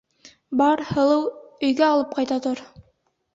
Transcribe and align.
—Бар, 0.61 0.81
һылыу, 0.93 1.27
өйгә 1.69 1.85
алып 1.91 2.17
ҡайта 2.17 2.39
тор. 2.49 2.65